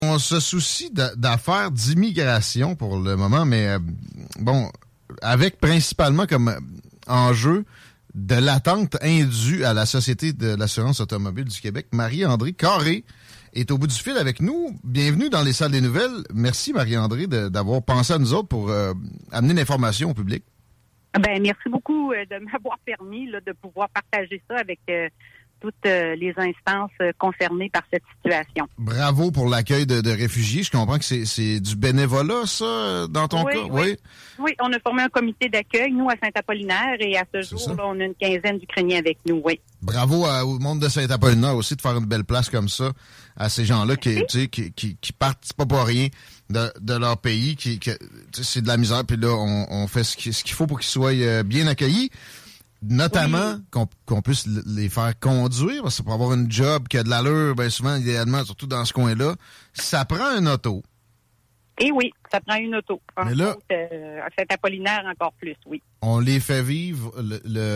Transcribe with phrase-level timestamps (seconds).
[0.00, 3.78] On se soucie d'a- d'affaires d'immigration pour le moment, mais euh,
[4.38, 4.70] bon,
[5.22, 6.60] avec principalement comme euh,
[7.08, 7.64] enjeu
[8.14, 11.86] de l'attente indue à la Société de l'assurance automobile du Québec.
[11.92, 13.04] Marie-André Carré
[13.54, 14.70] est au bout du fil avec nous.
[14.84, 16.22] Bienvenue dans les salles des nouvelles.
[16.32, 18.94] Merci Marie-André d'avoir pensé à nous autres pour euh,
[19.32, 20.44] amener l'information au public.
[21.18, 24.78] Ben, merci beaucoup de m'avoir permis là, de pouvoir partager ça avec
[25.60, 28.68] toutes euh, les instances euh, concernées par cette situation.
[28.78, 30.62] Bravo pour l'accueil de, de réfugiés.
[30.62, 33.58] Je comprends que c'est- du bénévolat, ça, dans ton Oui, cas?
[33.70, 33.96] oui.
[34.38, 37.84] Oui, on a formé un comité d'accueil, nous, à Saint-Apollinaire, et à ce jour, là,
[37.86, 39.60] on a une quinzaine d'Ukrainiens avec nous, oui.
[39.82, 42.92] Bravo à- au monde de Saint-Apollinaire aussi de faire une belle place comme ça
[43.36, 46.08] à ces gens-là qui, qui, qui, qui partent pas pour rien
[46.50, 47.78] de, de leur pays, qui,
[48.32, 50.78] c'est de la misère, puis là, on, on fait ce qu'il ce qu'il faut pour
[50.80, 52.10] qu'ils soient euh, bien accueillis.
[52.82, 57.02] Notamment qu'on qu'on puisse les faire conduire, parce que pour avoir une job qui a
[57.02, 59.34] de l'allure, bien souvent, idéalement, surtout dans ce coin-là,
[59.72, 60.82] ça prend un auto.
[61.80, 63.00] Et oui, ça prend une auto.
[63.24, 65.80] Mais là- autres, euh, à Saint-Apollinaire, encore plus, oui.
[66.02, 67.12] On les fait vivre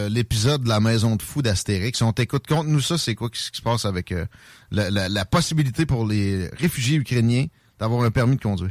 [0.08, 2.00] l'épisode de la maison de fou d'Astérix.
[2.02, 4.26] On t'écoute, conte-nous ça, c'est quoi ce qui se passe avec euh,
[4.70, 7.46] la, la- la possibilité pour les réfugiés ukrainiens
[7.78, 8.70] d'avoir un permis de conduire?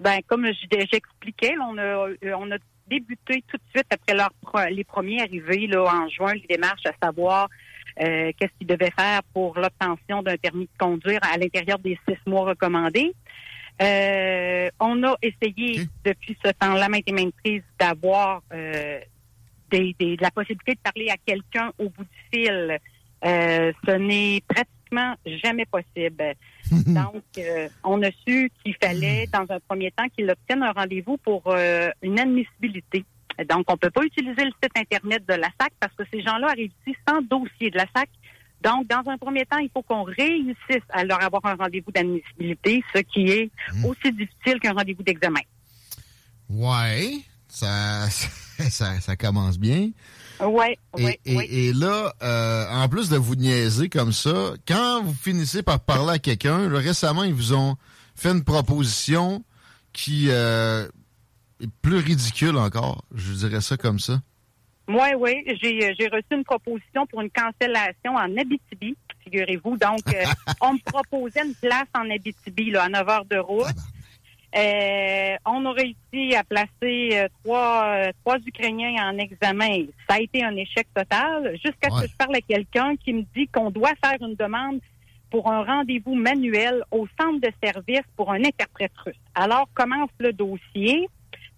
[0.00, 2.56] Ben, comme je- j'expliquais, on a, euh, on a
[2.88, 6.86] débuté tout de suite après leur pro- les premiers arrivés là, en juin, les démarches
[6.86, 7.48] à savoir
[8.00, 12.16] euh, qu'est-ce qu'ils devaient faire pour l'obtention d'un permis de conduire à l'intérieur des six
[12.26, 13.12] mois recommandés.
[13.82, 19.00] Euh, on a essayé depuis ce temps-là, maintes et maintes prises, d'avoir euh,
[19.70, 22.78] des, des- de la possibilité de parler à quelqu'un au bout du fil.
[23.24, 26.34] Euh, ce n'est pratiquement jamais possible.
[26.86, 31.16] Donc, euh, on a su qu'il fallait, dans un premier temps, qu'il obtienne un rendez-vous
[31.18, 33.04] pour euh, une admissibilité.
[33.48, 36.22] Donc, on ne peut pas utiliser le site Internet de la SAC parce que ces
[36.22, 38.08] gens-là arrivent ici sans dossier de la SAC.
[38.62, 42.82] Donc, dans un premier temps, il faut qu'on réussisse à leur avoir un rendez-vous d'admissibilité,
[42.94, 43.50] ce qui est
[43.84, 45.40] aussi difficile qu'un rendez-vous d'examen.
[46.48, 49.90] Ouais, ça, ça, ça commence bien.
[50.40, 55.14] Oui, Et, oui, et- là, euh, en plus de vous niaiser comme ça, quand vous
[55.14, 57.76] finissez par parler à quelqu'un, récemment, ils vous ont
[58.14, 59.42] fait une proposition
[59.92, 60.86] qui euh,
[61.60, 63.02] est plus ridicule encore.
[63.14, 64.20] Je dirais ça comme ça.
[64.88, 65.42] Oui, oui.
[65.60, 69.76] J'ai, euh, j'ai reçu une proposition pour une cancellation en Abitibi, figurez-vous.
[69.78, 70.24] Donc, euh,
[70.60, 73.66] on me proposait une place en Abitibi, là, à 9 heures de route.
[74.56, 79.84] Euh, on a réussi à placer euh, trois, euh, trois Ukrainiens en examen.
[80.08, 83.22] Ça a été un échec total jusqu'à ce que je parle à quelqu'un qui me
[83.34, 84.80] dit qu'on doit faire une demande
[85.30, 89.16] pour un rendez-vous manuel au centre de service pour un interprète russe.
[89.34, 91.08] Alors, commence le dossier.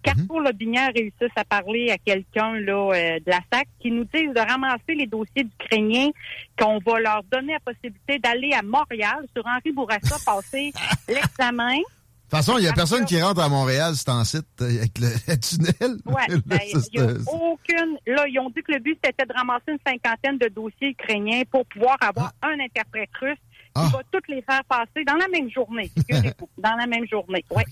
[0.01, 4.27] Carrefour Lobinière réussissent à parler à quelqu'un là euh, de la SAC qui nous dit
[4.27, 6.09] de ramasser les dossiers d'Ukrainiens,
[6.57, 10.71] qu'on va leur donner la possibilité d'aller à Montréal sur Henri Bourassa passer
[11.07, 11.79] l'examen.
[12.29, 14.65] De toute façon, il n'y a personne qui rentre à Montréal, c'est en site euh,
[14.65, 15.09] avec le,
[15.39, 15.97] tunnel.
[16.05, 17.97] Oui, ben, il n'y a aucune.
[18.05, 21.41] Là, ils ont dit que le but, c'était de ramasser une cinquantaine de dossiers ukrainiens
[21.49, 22.49] pour pouvoir avoir ah.
[22.49, 23.39] un interprète russe
[23.75, 23.89] il ah.
[23.93, 25.91] va toutes les faire passer dans la même journée.
[26.57, 27.63] dans la même journée, oui.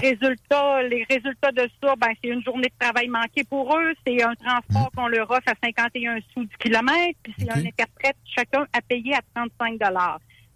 [0.00, 4.22] résultat, les résultats de ça, ben, c'est une journée de travail manquée pour eux, c'est
[4.22, 4.96] un transport mm.
[4.96, 9.14] qu'on leur offre à 51 sous du kilomètre, puis c'est un interprète chacun à payer
[9.14, 9.78] à 35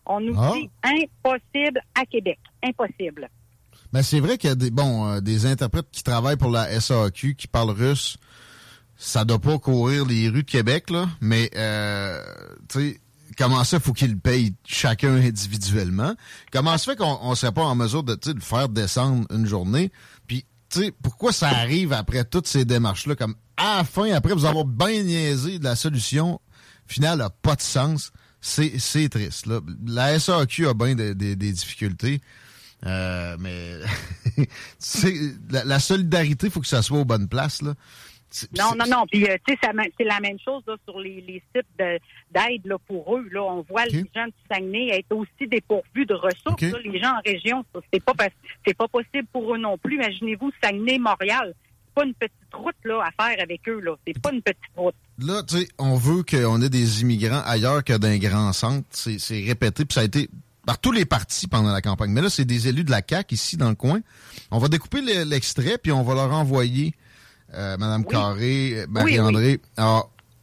[0.09, 0.53] On nous ah.
[0.55, 2.39] dit impossible à Québec.
[2.63, 3.29] Impossible.
[3.93, 6.81] Mais c'est vrai qu'il y a des, bon, euh, des interprètes qui travaillent pour la
[6.81, 8.17] SAQ, qui parlent russe.
[8.97, 12.21] Ça doit pas courir les rues de Québec, là, mais, euh,
[12.69, 13.01] tu sais,
[13.37, 16.15] comment ça, faut qu'ils payent chacun individuellement?
[16.51, 19.93] Comment ça fait qu'on ne serait pas en mesure de, de faire descendre une journée?
[20.27, 23.15] Puis, tu sais, pourquoi ça arrive après toutes ces démarches-là?
[23.15, 26.41] Comme, à la fin, après vous avoir bien niaisé de la solution
[26.87, 28.13] finale n'a pas de sens.
[28.41, 29.47] C'est triste.
[29.47, 29.61] Là.
[29.87, 32.21] La SAQ a bien des, difficultés.
[32.87, 33.73] Euh, mais
[35.51, 37.61] la, la, solidarité, il faut que ça soit aux bonnes places.
[37.63, 37.75] Là.
[38.57, 39.07] Non, non, non.
[39.11, 43.17] Puis, euh, tu sais, c'est la même chose là, sur les, les sites d'aide pour
[43.17, 43.27] eux.
[43.33, 46.63] Là, on voit les gens de Saguenay être aussi dépourvus de ressources.
[46.63, 48.13] les gens en région, c'est pas
[48.67, 49.97] c'est pas possible pour eux non plus.
[49.97, 51.55] Imaginez-vous Saguenay, Montréal.
[51.63, 51.68] C'est
[51.99, 53.81] pas une petite route là à faire avec eux.
[53.81, 54.95] Là, c'est pas une petite route.
[55.19, 58.87] Là, tu sais, on veut qu'on ait des immigrants ailleurs que dans un grand centre.
[58.93, 60.29] C'est répété, puis ça a été
[60.65, 62.11] par tous les partis pendant la campagne.
[62.11, 64.01] Mais là, c'est des élus de la CAQ ici dans le coin.
[64.51, 66.95] On va découper l'extrait, puis on va leur envoyer
[67.55, 69.61] euh, Madame Carré, Marie-André.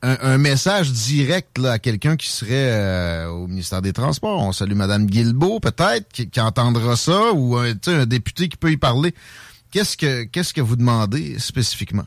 [0.02, 4.42] un, message direct à quelqu'un qui serait euh, au ministère des Transports.
[4.42, 8.78] On salue Madame Guilbeault, peut-être, qui, entendra ça, ou un, un député qui peut y
[8.78, 9.14] parler.
[9.76, 12.06] Qu'est-ce que qu'est-ce que vous demandez spécifiquement?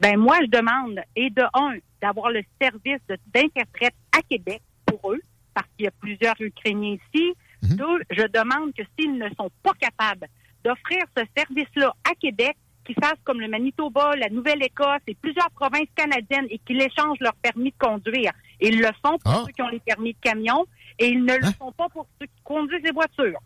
[0.00, 3.00] Ben moi, je demande, et de un, d'avoir le service
[3.32, 5.20] d'interprète à Québec pour eux,
[5.54, 7.34] parce qu'il y a plusieurs Ukrainiens ici.
[7.62, 7.76] Mhm.
[7.76, 10.26] Deux, je demande que s'ils ne sont pas capables
[10.64, 15.86] d'offrir ce service-là à Québec, qui fassent comme le Manitoba, la Nouvelle-Écosse et plusieurs provinces
[15.94, 18.32] canadiennes et qu'ils échangent leur permis de conduire.
[18.60, 19.44] ils le font pour ah.
[19.46, 20.66] ceux qui ont les permis de camion
[20.98, 21.52] et ils ne le hein?
[21.60, 23.38] font pas pour ceux qui conduisent les voitures.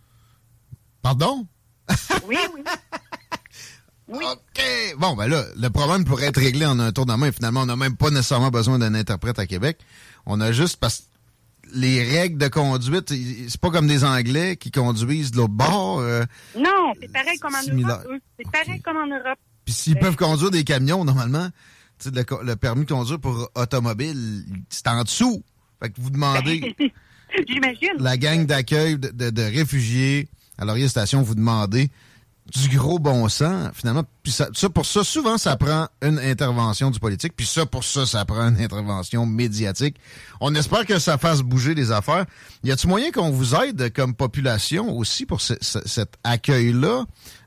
[1.03, 1.47] Pardon?
[2.27, 2.63] Oui, oui.
[4.13, 4.25] Oui.
[4.25, 4.63] OK.
[4.99, 7.33] Bon, ben là, le problème pourrait être réglé en un tour de main.
[7.33, 9.79] Finalement, on n'a même pas nécessairement besoin d'un interprète à Québec.
[10.27, 11.05] On a juste parce
[11.75, 13.15] les règles de conduite,
[13.49, 16.01] c'est pas comme des Anglais qui conduisent de l'autre bord.
[16.01, 16.25] Euh,
[16.57, 18.07] non, c'est pareil comme en Europe.
[18.39, 19.39] C'est pareil comme en Europe.
[19.65, 21.49] Puis s'ils peuvent conduire des camions, normalement,
[22.05, 25.43] le, le permis de conduire pour automobile, c'est en dessous.
[25.83, 26.75] Fait que vous demandez...
[27.49, 27.93] J'imagine.
[27.99, 31.91] La gang d'accueil de, de, de, réfugiés à Laurier Station, vous demandez
[32.55, 34.05] du gros bon sens, finalement.
[34.23, 37.33] Puis ça, pour ça, souvent, ça prend une intervention du politique.
[37.35, 39.97] Puis ça, pour ça, ça prend une intervention médiatique.
[40.41, 42.27] On espère que ça fasse bouger les affaires.
[42.63, 47.05] Y a-t-il moyen qu'on vous aide comme population aussi pour cet accueil-là?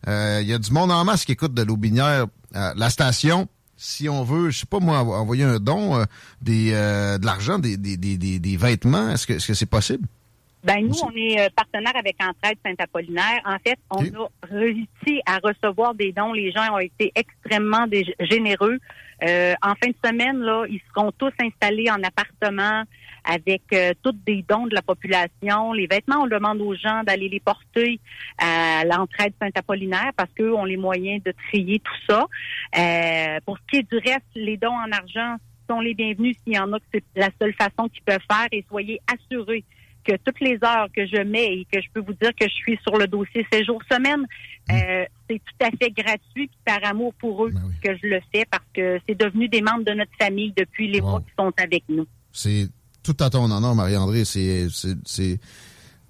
[0.07, 2.25] Euh, y a du monde en masse qui écoute de l'Aubinière,
[2.55, 3.47] euh, la station.
[3.77, 6.05] Si on veut, je sais pas moi, envoyer un don, euh,
[6.41, 10.07] des, euh, de l'argent, des, des, des, des, vêtements, est-ce que est-ce que c'est possible?
[10.65, 13.39] Ben nous, on est euh, partenaire avec Entraide Saint-Apollinaire.
[13.45, 16.33] En fait, on a réussi à recevoir des dons.
[16.33, 17.85] Les gens ont été extrêmement
[18.19, 18.79] généreux.
[19.23, 22.81] Euh, en fin de semaine, là, ils seront tous installés en appartement
[23.25, 25.71] avec euh, toutes des dons de la population.
[25.71, 27.99] Les vêtements, on demande aux gens d'aller les porter
[28.39, 32.25] à l'entraide Saint-Apollinaire parce qu'eux ont les moyens de trier tout ça.
[33.45, 35.35] pour ce qui est du reste, les dons en argent
[35.69, 38.47] sont les bienvenus s'il y en a que c'est la seule façon qu'ils peuvent faire
[38.51, 39.63] et soyez assurés
[40.05, 42.53] que toutes les heures que je mets et que je peux vous dire que je
[42.53, 44.73] suis sur le dossier séjour semaine, mmh.
[44.73, 48.45] euh, c'est tout à fait gratuit par amour pour eux ben que je le fais
[48.49, 51.83] parce que c'est devenu des membres de notre famille depuis les mois qui sont avec
[51.89, 52.05] nous.
[52.31, 52.67] C'est
[53.03, 54.23] tout à ton honneur, Marie-André.
[54.25, 54.69] C'est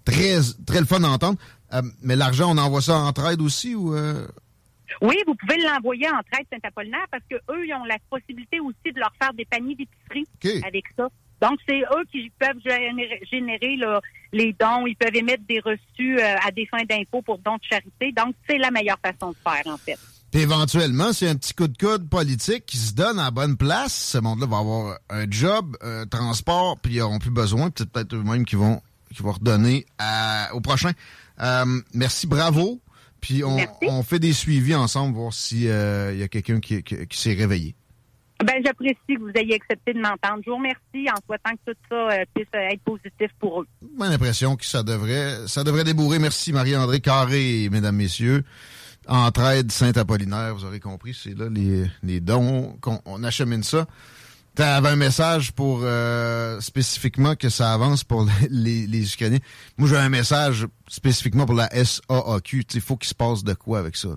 [0.03, 1.39] très, très le fun d'entendre.
[1.73, 3.95] Euh, mais l'argent, on envoie ça en trade aussi ou...
[3.95, 4.27] Euh?
[5.01, 8.93] Oui, vous pouvez l'envoyer en trade Saint-Apollinaire parce que eux, ils ont la possibilité aussi
[8.93, 11.09] de leur faire des paniers d'épicerie avec ça.
[11.41, 12.59] Donc, c'est eux qui peuvent
[13.31, 13.77] générer,
[14.31, 14.85] les dons.
[14.87, 18.11] Ils peuvent émettre des reçus euh, à des fins d'impôt pour dons de charité.
[18.11, 19.97] Donc, c'est la meilleure façon de faire, en fait.
[20.33, 23.93] éventuellement, c'est un petit coup de coude politique qui se donne à bonne place.
[23.93, 27.69] Ce monde-là va avoir un job, un transport, puis ils n'auront plus besoin.
[27.69, 28.81] Peut-être eux-mêmes qui vont,
[29.13, 29.85] qui vont redonner
[30.53, 30.91] au prochain.
[31.41, 32.81] Euh, merci, bravo.
[33.21, 37.75] Puis on, fait des suivis ensemble, voir s'il euh, y a quelqu'un qui s'est réveillé.
[38.45, 40.41] Ben, j'apprécie que vous ayez accepté de m'entendre.
[40.45, 43.67] Je vous remercie en souhaitant que tout ça euh, puisse euh, être positif pour eux.
[43.81, 46.19] J'ai l'impression que ça devrait, ça devrait débourrer.
[46.19, 48.43] Merci Marie-André Carré, mesdames, messieurs.
[49.07, 53.87] Entraide Saint-Apollinaire, vous aurez compris, c'est là les, les dons qu'on on achemine ça.
[54.55, 59.39] Tu avais un message pour euh, spécifiquement que ça avance pour les, les Ukrainiens.
[59.77, 62.63] Moi, j'ai un message spécifiquement pour la SAAQ.
[62.75, 64.09] Il faut qu'il se passe de quoi avec ça?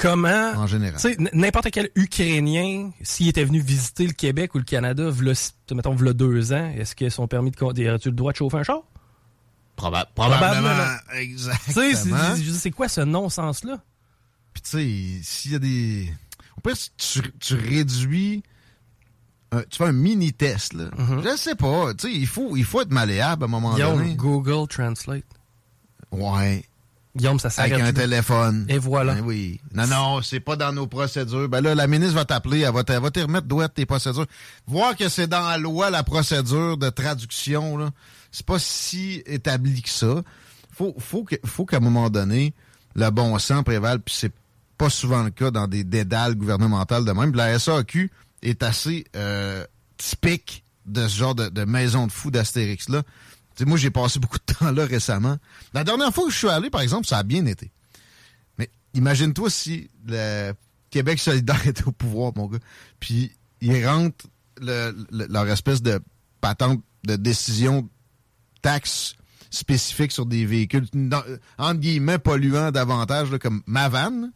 [0.00, 0.98] Comment, en général.
[1.32, 5.32] N'importe quel Ukrainien, s'il était venu visiter le Québec ou le Canada, v'là,
[5.72, 8.58] mettons, v'là deux ans, est-ce que son permis de conduire, as-tu le droit de chauffer
[8.58, 8.82] un char?
[9.76, 10.12] probablement.
[10.14, 10.96] Probablement.
[11.14, 12.36] Exactement.
[12.52, 13.82] C'est quoi ce non-sens-là?
[14.52, 16.12] Puis tu sais, s'il y a des...
[16.56, 18.42] Au pire, tu, tu réduis...
[19.52, 20.90] tu fais un mini test là.
[20.90, 21.22] Mm-hmm.
[21.22, 24.14] Je sais pas, tu sais, il faut il faut être malléable à un moment donné.
[24.14, 25.24] Google Translate.
[26.12, 26.64] Ouais.
[27.16, 28.66] Guillaume, ça Avec un téléphone.
[28.68, 29.14] Et voilà.
[29.14, 29.60] Ben oui.
[29.74, 31.48] Non, non, c'est pas dans nos procédures.
[31.48, 34.26] Ben là, la ministre va t'appeler, elle va te, va te remettre tes procédures.
[34.66, 37.90] Voir que c'est dans la loi, la procédure de traduction, là,
[38.30, 40.22] c'est pas si établi que ça.
[40.72, 42.54] Faut, faut que, faut qu'à un moment donné,
[42.94, 44.32] le bon sens prévale, puis c'est
[44.78, 47.34] pas souvent le cas dans des dédales gouvernementales de même.
[47.34, 48.10] la SAQ
[48.42, 49.64] est assez euh,
[49.96, 53.02] typique de ce genre de, de maison de fou d'Astérix-là
[53.64, 55.36] moi, j'ai passé beaucoup de temps là récemment.
[55.74, 57.70] La dernière fois que je suis allé, par exemple, ça a bien été.
[58.58, 60.52] Mais imagine-toi si le
[60.90, 62.58] Québec solidaire était au pouvoir, mon gars,
[62.98, 64.26] puis ils rentrent
[64.60, 66.00] leur espèce de
[66.40, 67.88] patente de décision
[68.62, 69.14] taxe
[69.50, 70.86] spécifique sur des véhicules,
[71.58, 74.32] entre guillemets, polluants davantage, comme ma vanne.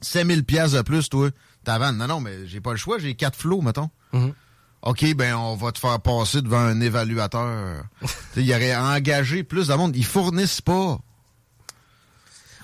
[0.00, 1.30] 5000 pièces de plus, toi,
[1.64, 1.96] ta vanne.
[1.96, 3.90] Non, non, mais j'ai pas le choix, j'ai quatre flots, mettons.
[4.12, 4.32] Mm-hmm.
[4.82, 7.82] OK, ben on va te faire passer devant un évaluateur.
[8.36, 9.96] il aurait engagé plus de monde.
[9.96, 10.98] Ils fournissent pas.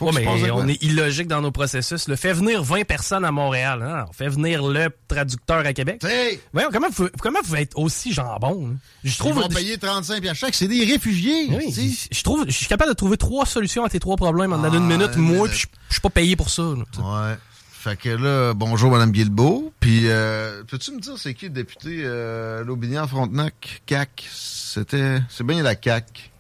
[0.01, 2.09] Ouais, mais on est illogique dans nos processus.
[2.09, 4.07] Le fait venir 20 personnes à Montréal, hein?
[4.09, 6.05] on fait venir le traducteur à Québec.
[6.53, 8.71] Voyons, comment vous, comment vous être aussi jambon?
[8.73, 8.77] Hein?
[9.05, 11.47] Je trouve Ils vont payer 35 à chaque, c'est des réfugiés.
[11.51, 14.73] Oui, je trouve, je suis capable de trouver trois solutions à tes trois problèmes en
[14.73, 15.11] une minute.
[15.15, 16.63] Ah, Moi, je suis pas payé pour ça.
[16.63, 17.37] ouais.
[17.85, 19.71] Fait que là, bonjour Mme Guilbeault.
[19.79, 24.27] Puis, euh, peux-tu me dire c'est qui le député euh, Laubignan-Frontenac, CAC?
[24.33, 26.33] C'était, c'est bien la CAC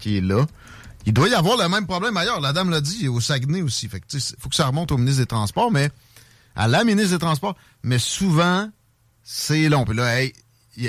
[0.00, 0.46] qui est là.
[1.06, 2.40] Il doit y avoir le même problème ailleurs.
[2.40, 3.88] La dame l'a dit, au Saguenay aussi.
[3.88, 5.90] Fait que, il faut que ça remonte au ministre des Transports, mais
[6.56, 7.54] à la ministre des Transports.
[7.84, 8.68] Mais souvent,
[9.22, 9.84] c'est long.
[9.84, 10.32] Puis là, hey,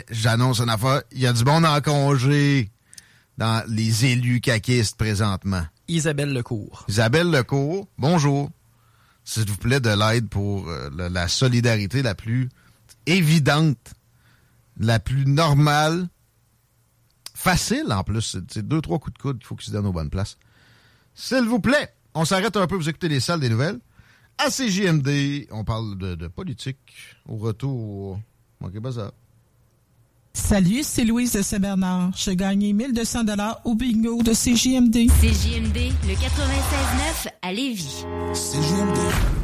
[0.09, 1.03] j'annonce une affaire.
[1.11, 2.71] Il y a du monde en congé
[3.37, 5.61] dans les élus caquistes présentement.
[5.87, 6.85] Isabelle Lecourt.
[6.87, 8.49] Isabelle Lecourt, bonjour
[9.23, 12.49] s'il vous plaît, de l'aide pour euh, la, solidarité la plus
[13.05, 13.93] évidente,
[14.77, 16.07] la plus normale,
[17.33, 18.37] facile en plus.
[18.49, 20.37] C'est deux, trois coups de coude qu'il faut qu'ils se donnent aux bonnes places.
[21.13, 23.79] S'il vous plaît, on s'arrête un peu, vous écoutez les salles des nouvelles.
[24.37, 24.47] À
[25.51, 26.77] on parle de, politique.
[27.27, 28.21] Au retour,
[28.61, 29.11] manquez pas.
[30.33, 32.11] Salut, c'est Louise de Saint-Bernard.
[32.15, 35.09] Je gagnais 1200 dollars au bingo de CJMD.
[35.19, 38.05] CJMD, le 96.9 à Lévis.
[38.33, 39.38] CJMD.